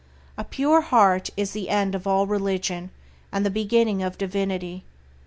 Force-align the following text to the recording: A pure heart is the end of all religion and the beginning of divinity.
A 0.35 0.43
pure 0.43 0.81
heart 0.81 1.29
is 1.37 1.51
the 1.51 1.69
end 1.69 1.93
of 1.93 2.07
all 2.07 2.25
religion 2.25 2.89
and 3.31 3.45
the 3.45 3.51
beginning 3.51 4.01
of 4.01 4.17
divinity. 4.17 4.83